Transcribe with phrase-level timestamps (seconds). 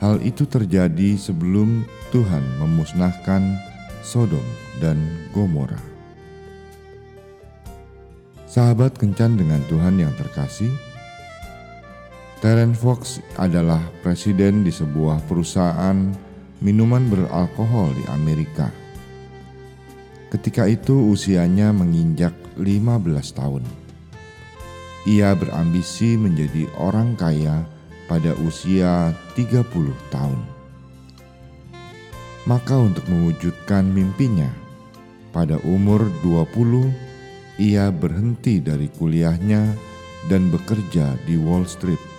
[0.00, 3.60] Hal itu terjadi sebelum Tuhan memusnahkan
[4.02, 4.42] Sodom
[4.82, 4.98] dan
[5.30, 5.78] Gomora.
[8.50, 10.74] Sahabat kencan dengan Tuhan yang terkasih,
[12.42, 16.10] Terence Fox adalah presiden di sebuah perusahaan
[16.58, 18.66] minuman beralkohol di Amerika.
[20.26, 23.62] Ketika itu usianya menginjak 15 tahun.
[25.06, 27.62] Ia berambisi menjadi orang kaya
[28.10, 29.62] pada usia 30
[30.10, 30.42] tahun.
[32.50, 34.50] Maka untuk mewujudkan mimpinya,
[35.30, 36.90] pada umur 20
[37.62, 39.78] ia berhenti dari kuliahnya
[40.26, 42.11] dan bekerja di Wall Street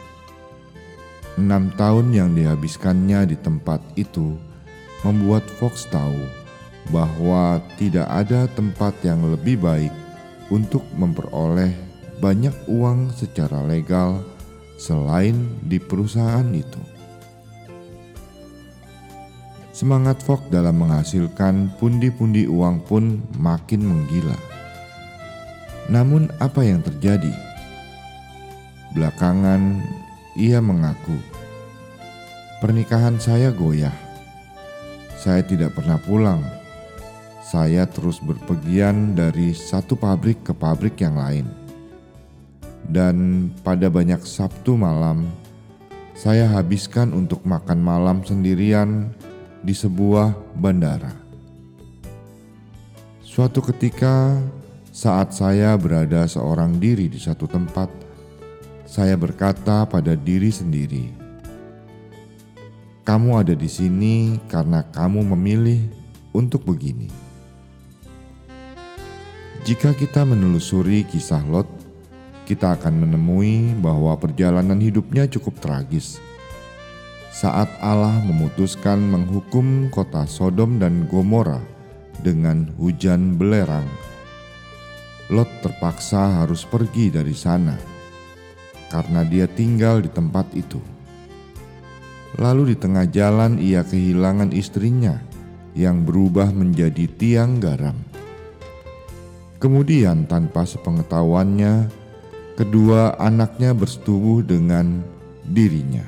[1.34, 4.38] Enam tahun yang dihabiskannya di tempat itu
[5.02, 6.44] membuat Fox tahu
[6.94, 9.90] bahwa tidak ada tempat yang lebih baik
[10.54, 11.74] untuk memperoleh
[12.22, 14.22] banyak uang secara legal
[14.78, 16.82] selain di perusahaan itu.
[19.74, 24.38] Semangat Fox dalam menghasilkan pundi-pundi uang pun makin menggila.
[25.90, 27.34] Namun, apa yang terjadi?
[28.94, 29.82] Belakangan,
[30.34, 31.18] ia mengaku,
[32.60, 33.94] "Pernikahan saya goyah.
[35.18, 36.44] Saya tidak pernah pulang.
[37.44, 41.48] Saya terus berpergian dari satu pabrik ke pabrik yang lain."
[42.84, 45.32] Dan pada banyak Sabtu malam,
[46.14, 49.16] saya habiskan untuk makan malam sendirian
[49.64, 51.16] di sebuah bandara.
[53.24, 54.38] Suatu ketika,
[54.94, 57.90] saat saya berada seorang diri di satu tempat,
[58.94, 61.10] saya berkata pada diri sendiri,
[63.02, 65.82] "Kamu ada di sini karena kamu memilih
[66.30, 67.10] untuk begini."
[69.66, 71.66] Jika kita menelusuri kisah Lot,
[72.46, 76.22] kita akan menemui bahwa perjalanan hidupnya cukup tragis.
[77.34, 81.58] Saat Allah memutuskan menghukum kota Sodom dan Gomora
[82.22, 83.90] dengan hujan belerang,
[85.34, 87.93] Lot terpaksa harus pergi dari sana
[88.94, 90.78] karena dia tinggal di tempat itu.
[92.38, 95.18] Lalu di tengah jalan ia kehilangan istrinya
[95.74, 97.98] yang berubah menjadi tiang garam.
[99.58, 101.90] Kemudian tanpa sepengetahuannya,
[102.54, 105.02] kedua anaknya bersetubuh dengan
[105.42, 106.06] dirinya.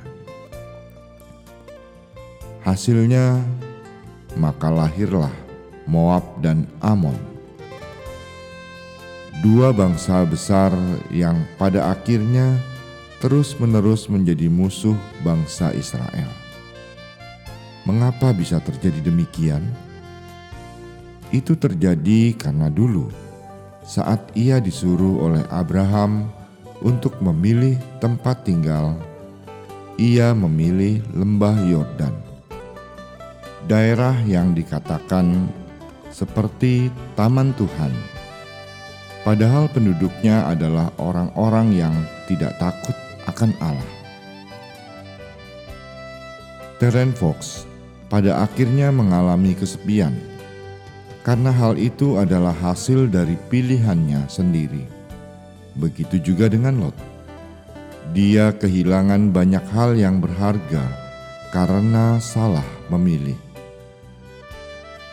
[2.61, 3.41] Hasilnya,
[4.37, 5.33] maka lahirlah
[5.85, 7.17] Moab dan Amon.
[9.45, 10.73] Dua bangsa besar
[11.13, 12.57] yang pada akhirnya
[13.23, 16.27] terus-menerus menjadi musuh bangsa Israel.
[17.85, 19.61] Mengapa bisa terjadi demikian?
[21.29, 23.13] Itu terjadi karena dulu,
[23.85, 26.25] saat ia disuruh oleh Abraham
[26.81, 28.97] untuk memilih tempat tinggal,
[30.01, 32.15] ia memilih lembah Yordan,
[33.69, 35.45] daerah yang dikatakan
[36.09, 37.93] seperti Taman Tuhan.
[39.21, 42.93] Padahal penduduknya adalah orang-orang yang tidak takut
[43.29, 43.91] akan Allah.
[46.75, 47.39] Terence Fox
[48.11, 50.13] pada akhirnya mengalami kesepian
[51.25, 54.85] karena hal itu adalah hasil dari pilihannya sendiri.
[55.73, 56.97] Begitu juga dengan Lot.
[58.13, 60.85] Dia kehilangan banyak hal yang berharga
[61.49, 63.35] karena salah memilih.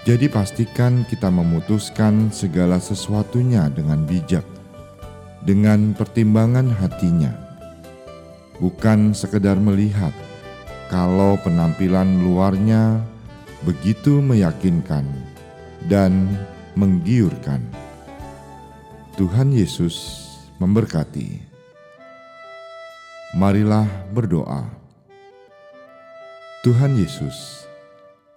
[0.02, 4.42] Jadi pastikan kita memutuskan segala sesuatunya dengan bijak,
[5.46, 7.51] dengan pertimbangan hatinya
[8.62, 10.14] bukan sekedar melihat
[10.86, 13.02] kalau penampilan luarnya
[13.66, 15.02] begitu meyakinkan
[15.90, 16.30] dan
[16.78, 17.58] menggiurkan.
[19.18, 20.22] Tuhan Yesus
[20.62, 21.42] memberkati.
[23.34, 24.62] Marilah berdoa.
[26.62, 27.66] Tuhan Yesus,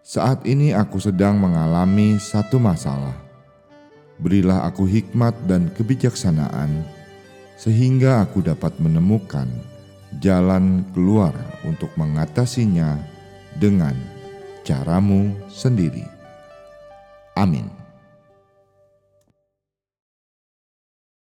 [0.02, 3.14] saat ini aku sedang mengalami satu masalah.
[4.18, 6.82] Berilah aku hikmat dan kebijaksanaan,
[7.60, 9.75] sehingga aku dapat menemukan
[10.20, 11.34] jalan keluar
[11.64, 13.00] untuk mengatasinya
[13.56, 13.96] dengan
[14.66, 16.04] caramu sendiri.
[17.38, 17.85] Amin.